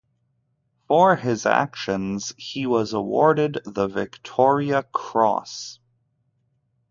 For 0.87 1.15
his 1.15 1.45
actions, 1.45 2.33
he 2.35 2.65
was 2.65 2.93
awarded 2.93 3.61
the 3.65 3.87
Victoria 3.87 4.81
Cross. 4.81 5.77